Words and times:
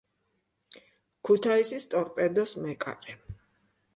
ქუთაისის 1.29 1.85
„ტორპედოს“ 1.93 2.53
მეკარე. 2.65 3.17